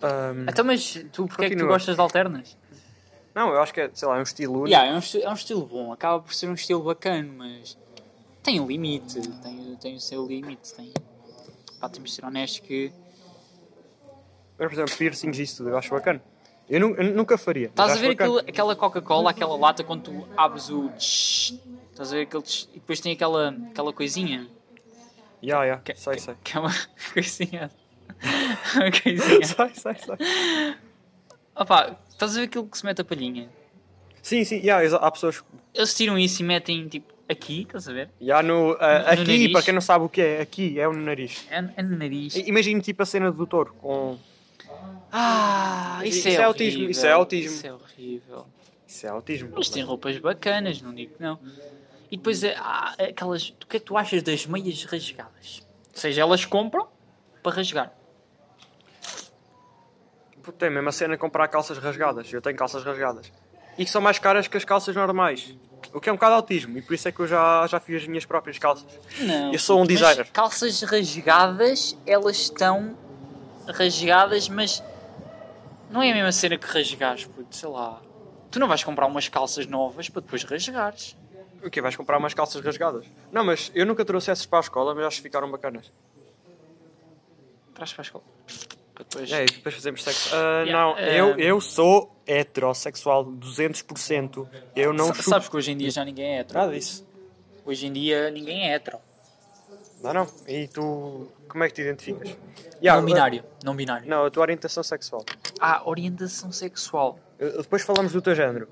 [0.01, 2.57] Ahm, Então, mas tu, porque é que tu gostas de alternas?
[3.33, 4.69] não, eu acho que é, sei lá, é um estilo único.
[4.69, 7.77] Yeah, é, um estilo, é um estilo bom, acaba por ser um estilo bacana, mas
[8.43, 10.73] tem um limite, tem, tem o seu limite.
[10.75, 10.93] Tem...
[11.79, 12.91] Pá, temos de ser honestos que.
[14.63, 16.21] Mas, por exemplo, piercings e isso tudo, eu acho bacana.
[16.69, 17.67] Eu, nu- eu nunca faria.
[17.67, 20.89] Estás a ver aquele, aquela Coca-Cola, aquela lata quando tu abres o.
[20.97, 21.59] tsh,
[21.91, 22.43] Estás a ver aquele.
[22.43, 24.47] tsh, E depois tem aquela, aquela coisinha.
[25.43, 26.35] Ya, ya, Que, sei, que- sei.
[26.43, 26.71] que é uma
[27.13, 27.69] coisinha.
[28.75, 29.43] uma coisinha.
[29.45, 30.75] sei, sei, sei.
[31.55, 33.49] Opa, estás a ver aquilo que se mete a palhinha?
[34.21, 35.43] Sim, sim, exa- há pessoas.
[35.73, 38.09] Eles tiram isso e metem tipo aqui, estás a ver?
[38.21, 38.77] Ya no.
[38.79, 39.51] ah, No aqui, nariz.
[39.51, 41.45] para quem não sabe o que é, aqui é o nariz.
[41.51, 42.35] É, é no nariz.
[42.37, 44.17] Imagina tipo a cena do doutor com.
[45.11, 46.91] Ah, isso, Isso é, é autismo, horrível.
[46.91, 47.51] isso é autismo.
[47.55, 48.45] Isso é horrível.
[48.87, 49.53] Isso é autismo.
[49.55, 51.39] Eles têm roupas bacanas, não digo que não.
[52.11, 53.49] E depois há aquelas.
[53.49, 55.63] O que é que tu achas das meias rasgadas?
[55.93, 56.87] Ou seja, elas compram
[57.41, 57.91] para rasgar.
[60.57, 62.31] Tem mesmo a cena de comprar calças rasgadas.
[62.31, 63.31] Eu tenho calças rasgadas.
[63.77, 65.55] E que são mais caras que as calças normais.
[65.93, 66.77] O que é um bocado autismo.
[66.77, 68.85] E por isso é que eu já, já fiz as minhas próprias calças.
[69.19, 69.53] Não.
[69.53, 70.27] Eu sou um designer.
[70.31, 72.97] calças rasgadas, elas estão
[73.67, 74.83] rasgadas, mas
[75.89, 78.01] não é a mesma cena que rasgares, puto, sei lá.
[78.51, 81.15] Tu não vais comprar umas calças novas para depois rasgares.
[81.65, 83.05] O que Vais comprar umas calças rasgadas?
[83.31, 85.91] Não, mas eu nunca trouxe essas para a escola, mas acho que ficaram bacanas.
[87.73, 88.23] Traz para a escola.
[88.93, 89.31] Para depois.
[89.31, 90.35] É, depois fazemos sexo.
[90.35, 94.47] Ah, Yeah, não, ah, eu, eu sou heterossexual 200%.
[94.75, 96.59] Eu não Sa- chupo Sabes que hoje em dia já ninguém é hetero.
[96.59, 97.07] nada disso.
[97.65, 98.99] Hoje em dia ninguém é hetero.
[100.03, 100.27] Não, não.
[100.47, 102.35] E tu, como é que te identificas?
[102.81, 103.43] Yeah, não binário.
[103.63, 104.07] Não binário.
[104.07, 105.23] Não, a tua orientação sexual.
[105.59, 107.17] Ah, orientação sexual.
[107.39, 108.67] Depois falamos do teu género.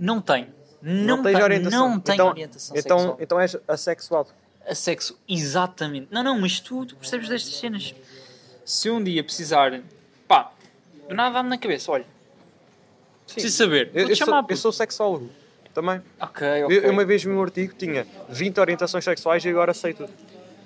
[0.00, 0.48] Não tenho.
[0.80, 1.88] Não, tens tenho, orientação.
[1.88, 3.18] não tenho então, orientação então, sexual.
[3.20, 4.28] Então és assexual.
[4.66, 6.08] A sexo, exatamente.
[6.10, 7.94] Não, não, mas tu, tu percebes destas cenas.
[8.64, 9.82] Se eu um dia precisar.
[10.26, 10.50] Pá,
[11.06, 12.06] do nada dá-me na cabeça, olha.
[13.30, 13.88] Preciso saber.
[13.88, 14.56] Eu, Vou-te eu, sou, chamar, eu puto.
[14.56, 15.30] sou sexólogo.
[15.74, 16.00] Também.
[16.20, 16.80] Ok, Eu, ok.
[16.84, 20.12] eu uma vez vi um artigo, tinha 20 orientações sexuais e agora sei tudo.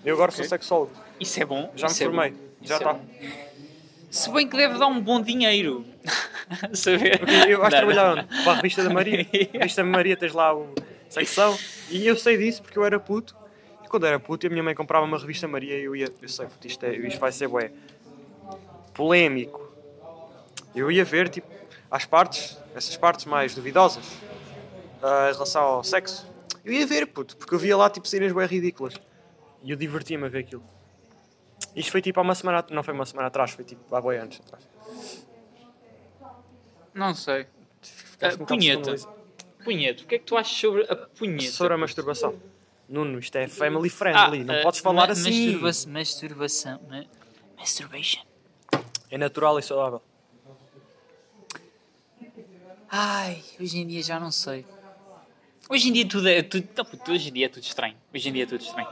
[0.04, 0.92] Eu agora sou sexólogo.
[1.20, 1.70] Isso é bom.
[1.74, 2.30] Já me isso é formei.
[2.30, 2.92] bom, Já isso é está.
[2.92, 3.04] bom.
[4.10, 5.84] Se bem que deve dar um bom dinheiro.
[6.72, 7.20] Saber.
[7.48, 8.42] Eu vais Não, trabalhar onde?
[8.42, 9.20] Para a revista da Maria.
[9.54, 10.74] A revista da Maria tens lá o
[11.08, 11.58] secção.
[11.90, 13.36] E eu sei disso porque eu era puto.
[13.84, 16.08] E quando era puto, a minha mãe comprava uma revista Maria e eu ia.
[16.22, 17.70] Eu sei, puto, isto, é, isto vai ser bué.
[18.94, 19.66] Polémico.
[20.74, 21.46] Eu ia ver, tipo,
[21.90, 24.04] as partes, essas partes mais duvidosas
[25.02, 26.26] ah, em relação ao sexo.
[26.64, 28.94] Eu ia ver, puto, porque eu via lá, tipo, cenas bem ridículas.
[29.62, 30.62] E eu divertia-me a ver aquilo.
[31.74, 34.18] Isto foi tipo há uma semana, não foi uma semana atrás, foi tipo há boi
[34.18, 34.66] anos atrás.
[36.94, 37.46] Não sei.
[37.82, 38.96] Ficaste Ah, bocado punheta.
[39.64, 40.02] Punheta.
[40.02, 41.52] O que é que tu achas sobre a punheta?
[41.52, 42.34] Sobre a masturbação.
[42.88, 45.52] Nuno, isto é family friendly, não ah, podes falar ma- assim.
[45.60, 46.80] Masturba masturbação.
[46.88, 47.04] ma-
[47.58, 48.22] Masturbation.
[49.10, 50.02] É natural e saudável.
[52.90, 54.64] Ai, hoje em dia já não sei.
[55.68, 57.96] Hoje em dia tudo é tudo, não, hoje em dia é tudo estranho.
[58.14, 58.88] Hoje em dia é tudo estranho.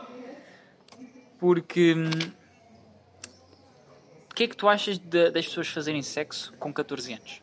[1.38, 2.10] Porque hum,
[4.30, 7.42] o que é que tu achas de- das pessoas fazerem sexo com 14 anos?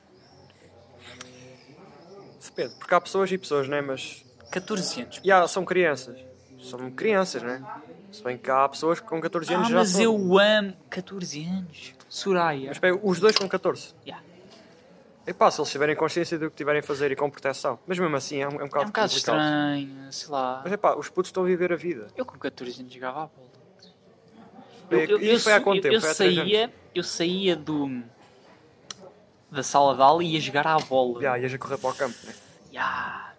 [2.44, 3.82] Depende, porque há pessoas e pessoas, né?
[3.82, 4.24] Mas.
[4.52, 5.22] 14 anos.
[5.24, 6.18] E há, são crianças.
[6.62, 7.64] São crianças, né?
[8.12, 10.02] Se bem que há pessoas que com 14 anos Ah, já mas são.
[10.02, 11.94] eu amo 14 anos.
[12.08, 12.68] Soraya.
[12.68, 13.96] Mas pega os dois com 14.
[14.06, 14.24] Yeah.
[15.26, 17.80] E pá, se eles tiverem consciência do que tiverem a fazer e com proteção.
[17.88, 20.62] Mas mesmo assim é um, é um bocado É um bocado estranho, sei lá.
[20.64, 22.08] Mas é pá, os putos estão a viver a vida.
[22.16, 23.50] Eu com 14 anos jogava a bola.
[24.91, 25.96] E isso foi há quanto eu- tempo?
[26.06, 28.02] eu saía, eu saía do
[29.52, 31.22] da sala de aula e ia jogar à bola.
[31.22, 32.34] Já, ias a correr para o campo, né?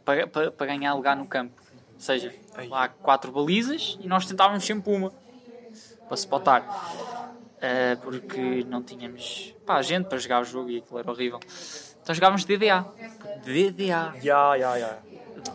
[0.04, 1.52] Para, para, para ganhar lugar no campo.
[1.94, 2.68] Ou seja, Ai.
[2.68, 5.12] lá há quatro balizas e nós tentávamos sempre uma
[6.06, 6.60] para se botar.
[7.60, 11.40] Ah, porque não tínhamos pá, gente para jogar o jogo e aquilo era horrível.
[12.02, 12.84] Então jogávamos DDA.
[13.42, 14.14] DDA.
[14.22, 14.98] Já, já.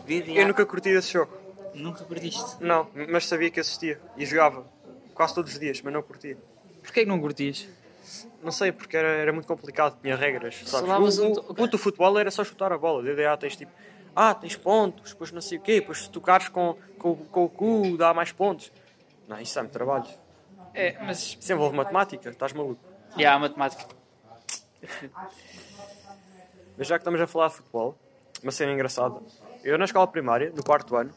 [0.04, 0.32] VDA.
[0.32, 1.32] Eu nunca curti esse jogo.
[1.72, 2.56] Nunca perdiste.
[2.60, 4.00] Não, mas sabia que existia.
[4.16, 4.66] E jogava
[5.20, 6.38] quase todos os dias, mas não curtia.
[6.82, 7.68] Porquê que não curtias?
[8.42, 10.62] Não sei, porque era, era muito complicado, tinha regras.
[10.64, 11.18] Sabes?
[11.18, 13.02] O, um o, futebol era só chutar a bola.
[13.02, 13.70] DDA tens tipo,
[14.16, 17.48] ah, tens pontos, depois não sei o quê, depois se tocares com, com, com o
[17.50, 18.72] cu dá mais pontos.
[19.28, 20.06] Não, isso é muito trabalho.
[20.72, 21.36] É, mas.
[21.38, 22.80] Isso envolve matemática, estás maluco.
[23.14, 23.84] E há a matemática.
[26.78, 27.94] Mas já que estamos a falar de futebol,
[28.42, 29.20] uma cena engraçada.
[29.62, 31.12] Eu na escola primária, no quarto ano,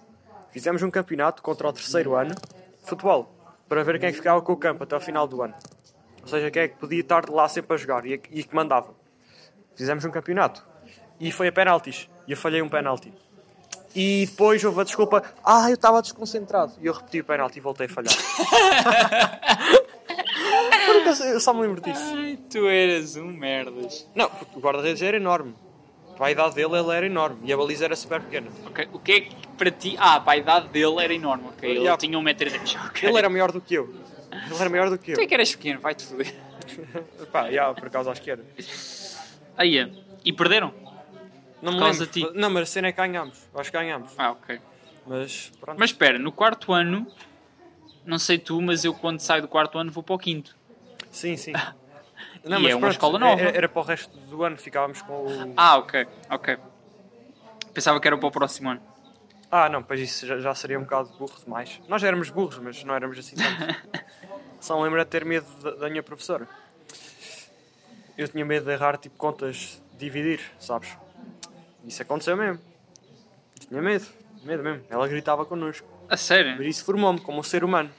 [0.51, 3.33] fizemos um campeonato contra o terceiro ano de futebol,
[3.67, 5.53] para ver quem é que ficava com o campo até ao final do ano.
[6.21, 8.93] Ou seja, quem é que podia estar lá sempre a jogar e, e que mandava.
[9.75, 10.65] Fizemos um campeonato.
[11.19, 12.09] E foi a penaltis.
[12.27, 13.13] E eu falhei um penalti.
[13.95, 16.73] E depois houve a desculpa, ah, eu estava desconcentrado.
[16.81, 18.13] E eu repeti o penalti e voltei a falhar.
[20.87, 22.01] Nunca- eu só me lembro disso.
[22.15, 24.07] Ai, tu eras um merdas.
[24.15, 25.53] Não, porque o guarda-redes era enorme.
[26.15, 27.39] Para a idade dele, ele era enorme.
[27.43, 28.47] E a baliza era super pequena.
[28.67, 29.95] Ok, o que é que para ti.
[29.99, 31.69] Ah, pá, a idade dele era enorme, ok?
[31.69, 31.97] Ele Yeah.
[31.97, 32.77] tinha 1,10m.
[32.87, 33.09] ok.
[33.09, 33.93] Ele era maior do que eu.
[34.31, 35.15] Ele era maior do que eu.
[35.15, 36.33] Tu é que eras pequeno, vai-te foder.
[37.31, 38.43] Pá, já, por acaso acho que era.
[39.57, 39.89] Aí, é.
[40.23, 40.73] e perderam?
[41.61, 42.13] Não me Por causa lembro.
[42.13, 42.31] de ti.
[42.39, 43.37] Não, mas a cena é que ganhámos.
[43.55, 44.11] Acho que ganhámos.
[44.17, 44.59] Ah, ok.
[45.05, 45.77] Mas pronto.
[45.79, 47.07] Mas espera, no quarto ano,
[48.05, 50.55] não sei tu, mas eu quando saio do quarto ano vou para o quinto.
[51.11, 51.53] Sim, sim.
[52.45, 53.41] E é uma escola nova.
[53.41, 55.53] Era, era para o resto do ano, ficávamos com o.
[55.55, 56.57] Ah, ok, ok.
[57.73, 58.81] Pensava que era para o próximo ano.
[59.49, 61.79] Ah, não, pois isso já, já seria um bocado burro demais.
[61.87, 64.03] Nós já éramos burros, mas não éramos assim tanto.
[64.59, 66.47] Só me lembro de ter medo da, da minha professora.
[68.17, 70.97] Eu tinha medo de errar tipo contas, dividir, sabes?
[71.85, 72.59] Isso aconteceu mesmo.
[73.61, 74.05] Eu tinha medo,
[74.43, 74.83] medo mesmo.
[74.89, 75.87] Ela gritava connosco.
[76.09, 76.55] A sério?
[76.57, 77.89] Mas isso formou-me como um ser humano.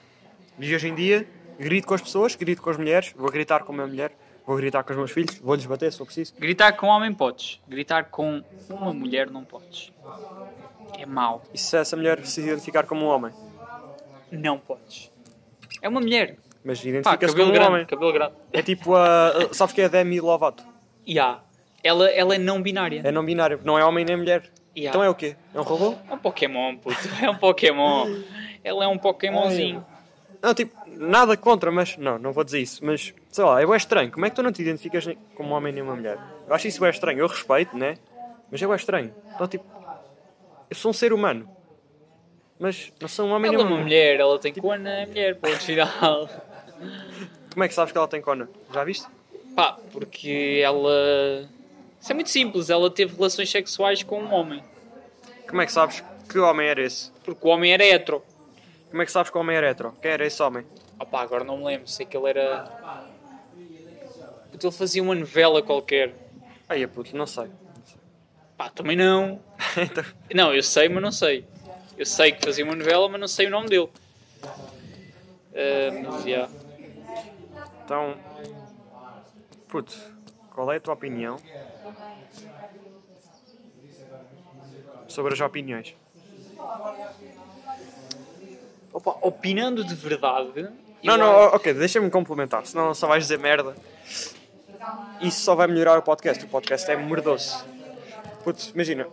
[0.59, 1.26] E hoje em dia,
[1.59, 4.12] grito com as pessoas, grito com as mulheres, vou gritar com a minha mulher,
[4.46, 6.35] vou gritar com os meus filhos, vou-lhes bater se for preciso.
[6.38, 7.61] Gritar com um homem podes.
[7.68, 9.92] Gritar com uma mulher não podes.
[10.98, 11.42] É mau.
[11.52, 13.33] E se essa mulher se identificar como um homem?
[14.30, 15.11] Não podes.
[15.83, 16.37] É uma mulher.
[16.64, 17.87] Mas identifica-se como um grande, homem.
[17.87, 18.35] cabelo grande.
[18.52, 19.28] É tipo a.
[19.28, 20.64] a- Sabes que é a Demi Lovato?
[21.18, 21.40] Há.
[21.83, 23.02] Ela, ela é não binária.
[23.04, 24.42] É não binário, não é homem nem mulher.
[24.44, 24.80] Há.
[24.80, 25.37] Então é o quê?
[25.54, 25.94] É um robô?
[26.09, 26.96] É um Pokémon, puto.
[27.22, 28.07] É um Pokémon.
[28.62, 29.85] Ela é um Pokémonzinho.
[30.44, 31.96] Não, tipo, nada contra, mas.
[31.96, 32.85] Não, não vou dizer isso.
[32.85, 34.12] Mas, sei lá, é estranho.
[34.12, 36.18] Como é que tu não te identificas como um homem nem uma mulher?
[36.46, 37.18] Eu acho isso bem estranho.
[37.18, 37.96] Eu respeito, né?
[38.50, 39.14] Mas é estranho.
[39.35, 39.64] Então, tipo.
[40.68, 41.48] Eu sou um ser humano.
[42.59, 44.16] Mas não sou um homem Ela é nem uma uma mulher.
[44.16, 46.28] mulher, ela tem cona, é mulher, ponto final.
[47.50, 48.46] Como é que sabes que ela tem cona?
[48.72, 49.07] Já viste?
[49.57, 51.48] Pá, porque ela.
[51.98, 54.62] Isso é muito simples, ela teve relações sexuais com um homem.
[55.48, 57.11] Como é que sabes que homem era esse?
[57.24, 58.22] Porque o homem era hetero.
[58.94, 59.92] Como é que sabes que o homem era hetero?
[60.00, 60.64] Quem era esse homem?
[61.00, 62.64] Opá, agora não me lembro, sei que ele era.
[64.52, 66.14] Puto, Ele fazia uma novela qualquer.
[66.68, 67.50] Ai, puto, não sei.
[68.57, 69.42] Pá, também não.
[69.76, 71.44] então, Não, eu sei, mas não sei.
[71.98, 73.90] Eu sei que fazia uma novela, mas não sei o nome dele.
[74.44, 76.52] Ah, mas, yeah.
[77.85, 78.16] então.
[79.66, 79.92] Puto,
[80.50, 81.37] qual é a tua opinião
[85.09, 85.96] sobre as opiniões?
[88.94, 90.68] Opa, opinando de verdade.
[91.02, 93.74] Não, não, acho- ok, deixa-me complementar, senão só vais dizer merda.
[95.20, 96.42] Isso só vai melhorar o podcast.
[96.44, 97.62] O podcast é merdoso.
[98.42, 99.07] Putz, imagina.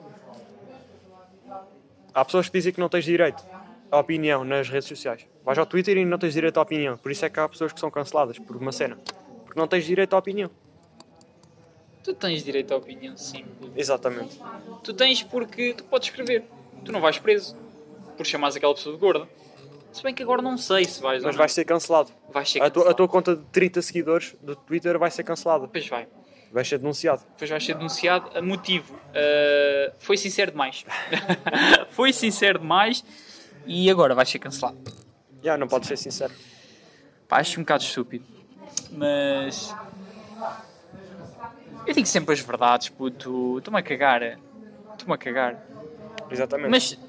[2.14, 3.44] Há pessoas que dizem que não tens direito
[3.90, 5.26] à opinião nas redes sociais.
[5.44, 6.98] Vais ao Twitter e não tens direito à opinião.
[6.98, 8.98] Por isso é que há pessoas que são canceladas por uma cena.
[9.46, 10.50] Porque não tens direito à opinião.
[12.04, 13.46] Tu tens direito à opinião, sim.
[13.76, 14.40] Exatamente.
[14.84, 16.44] Tu tens porque tu podes escrever.
[16.84, 17.56] Tu não vais preso
[18.18, 19.28] por chamares aquela pessoa de gorda.
[19.92, 22.12] Se bem que agora não sei se vais Mas vais ser cancelado.
[22.30, 22.96] Vais ser A tua, a cancelado.
[22.96, 25.66] tua conta de 30 seguidores do Twitter vai ser cancelada.
[25.68, 26.08] Depois vai.
[26.52, 27.24] Vais ser denunciado.
[27.32, 28.30] Depois vais ser denunciado.
[28.38, 28.94] A motivo.
[28.94, 30.86] uh, foi sincero demais.
[31.92, 33.04] foi sincero demais
[33.66, 34.78] e agora vais ser cancelado.
[35.44, 36.34] Já, não podes ser sincero.
[37.28, 38.26] Pá, acho um bocado estúpido.
[38.92, 39.76] Mas.
[41.86, 43.58] Eu digo sempre as verdades, puto.
[43.58, 44.22] Estou-me a cagar.
[44.92, 45.66] Estou-me a cagar.
[46.30, 46.70] Exatamente.
[46.70, 47.00] Mas,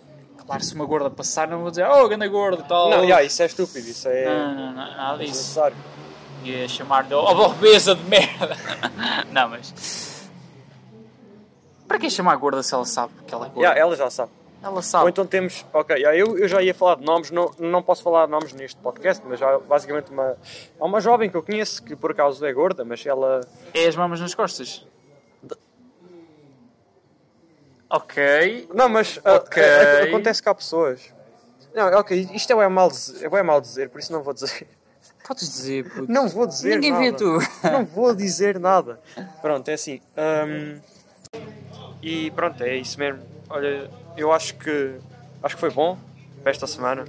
[0.44, 2.90] claro, se uma gorda passar, não vou dizer, oh, ganda gorda e tal.
[2.90, 3.88] Não, já, isso é estúpido.
[3.88, 5.32] Isso é Não, não, não, nada disso.
[5.32, 5.76] desnecessário.
[6.44, 8.56] Ia chamar-lhe, oh, borrobesa de merda.
[9.30, 10.28] não, mas.
[11.86, 13.68] Para que chamar gorda se ela sabe que ela é gorda?
[13.68, 14.32] Já, ela já sabe.
[14.62, 15.10] Ela Ou sabe.
[15.10, 15.64] então temos.
[15.72, 18.52] Ok, já, eu, eu já ia falar de nomes, não, não posso falar de nomes
[18.52, 20.36] neste podcast, mas há basicamente uma.
[20.80, 23.40] Há uma jovem que eu conheço que por acaso é gorda, mas ela.
[23.74, 24.86] É as mamas nas costas.
[27.92, 28.68] Ok.
[28.74, 29.62] Não, mas ah, Ok.
[29.62, 31.12] ah, ah, acontece que há pessoas.
[31.74, 34.34] Não, ok, isto é bem mal, dizer, é bem mal dizer, por isso não vou
[34.34, 34.66] dizer.
[35.26, 36.10] Podes dizer, puto.
[36.12, 37.02] Não vou dizer Ninguém nada.
[37.04, 37.38] vê tu.
[37.62, 39.00] Não vou dizer nada.
[39.40, 40.00] Pronto, é assim.
[40.16, 40.80] hum,
[42.02, 43.22] e pronto, é isso mesmo.
[43.48, 44.96] Olha, eu acho que
[45.42, 45.96] acho que foi bom
[46.42, 47.04] para esta semana.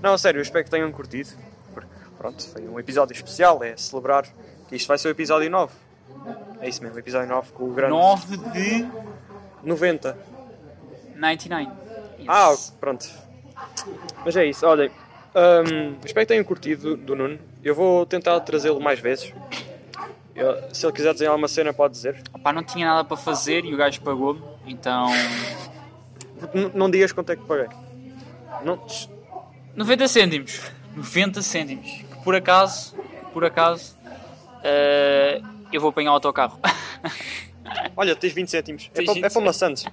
[0.00, 1.30] Não, a sério, eu espero que tenham curtido.
[1.74, 4.24] Porque pronto, foi um episódio especial, é celebrar
[4.68, 5.72] que isto vai ser o episódio 9.
[6.60, 8.88] É isso mesmo, o episódio 9 com o grande 9 de
[9.62, 10.16] 90.
[11.16, 11.70] 99.
[12.18, 12.26] Yes.
[12.28, 13.08] Ah, pronto.
[14.24, 14.90] Mas é isso, olhem.
[15.34, 17.38] hum, espero que tenham curtido do Nuno.
[17.62, 19.32] Eu vou tentar trazê-lo mais vezes.
[20.34, 22.22] Eu- se ele quiser dizer alguma cena, pode dizer.
[22.32, 25.08] Opá, não tinha nada para fazer e o gajo pagou-me, então.
[26.54, 27.66] N- não digas quanto é que paguei.
[28.64, 28.80] Não,
[29.74, 30.60] 90 cêntimos.
[30.94, 31.86] 90 cêntimos.
[31.90, 32.94] Que por acaso,
[33.32, 33.96] por acaso,
[34.62, 35.40] eh,
[35.72, 36.58] eu vou apanhar o autocarro.
[37.96, 38.90] olha, tens 20 cêntimos.
[38.94, 39.84] É para, 20 é para maçãs.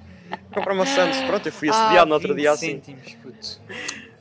[0.53, 1.17] Comprar maçãs.
[1.23, 2.67] Pronto, eu fui Ah, assediado no outro 20 dia assim.
[2.67, 3.61] cêntimos, puto.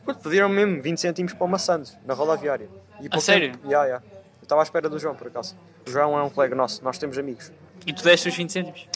[0.04, 2.68] Puto, Pediram mesmo 20 cêntimos para uma Santos, na rodoviária.
[3.00, 3.52] E pouco sério?
[3.52, 4.02] tempo- Ya, ya.
[4.40, 5.56] Eu estava à espera do João, por acaso.
[5.86, 7.50] O João é um colega nosso, nós temos amigos.
[7.86, 8.86] E tu deste os 20 cêntimos?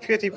[0.00, 0.36] Fiquei tipo.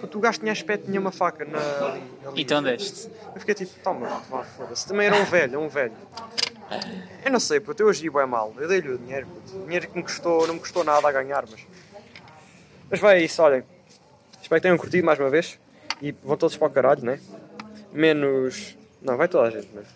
[0.00, 2.42] Puto, o gajo tinha aspecto, tinha uma faca na, ali, ali.
[2.42, 3.08] Então deste.
[3.34, 4.86] Eu fiquei tipo, toma, vá, foda-se.
[4.88, 5.92] Também era um velho, um velho.
[7.24, 8.52] Eu não sei, puto, eu agi bem mal.
[8.58, 9.64] Eu dei-lhe o dinheiro, puto.
[9.64, 11.60] Dinheiro que me custou, não me custou nada a ganhar, mas.
[12.92, 13.64] Mas vai é isso, olhem.
[14.42, 15.58] Espero que tenham curtido mais uma vez.
[16.00, 17.18] E vão todos para o caralho, né?
[17.92, 18.76] Menos.
[19.00, 19.86] Não, vai toda a gente, mas.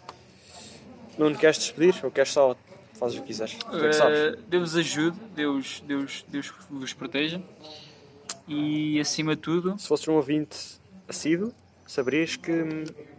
[1.19, 2.57] Nuno, queres despedir ou queres só.
[2.99, 3.53] Fazes o que quiseres?
[3.59, 4.19] Tu é que sabes.
[4.19, 7.43] Eh, Deus ajude, Deus, Deus, Deus vos proteja.
[8.49, 10.57] E acima de tudo, Se fosses um ouvinte
[11.07, 11.53] assíduo,
[11.87, 12.51] saberias que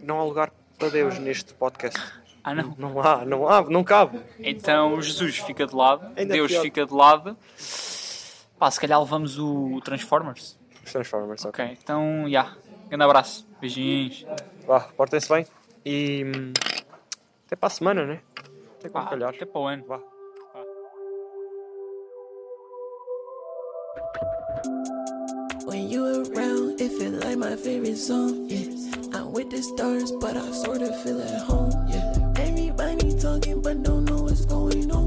[0.02, 2.00] não há lugar para Deus neste podcast.
[2.42, 2.74] ah não.
[2.76, 4.20] Não há, não há, não cabe.
[4.40, 6.62] Então Jesus fica de lado, Ainda Deus pior.
[6.62, 7.36] fica de lado.
[8.58, 10.58] Pá, se calhar levamos o Transformers.
[10.84, 11.64] Os Transformers, ok.
[11.64, 12.56] Ok, então, já.
[12.88, 13.46] Grande abraço.
[13.60, 14.26] Beijinhos.
[14.66, 15.46] Vá, portem-se bem.
[15.84, 16.24] E.
[16.24, 16.52] hum,
[17.46, 18.20] Até para a semana, né?
[18.78, 19.28] Até Pá, quando calhar.
[19.34, 19.84] até para o ano.
[19.86, 20.00] Vá.
[25.64, 28.48] When you around, it feel like my favorite song.
[28.48, 28.68] Yeah,
[29.12, 31.70] I'm with the stars, but I sort of feel at home.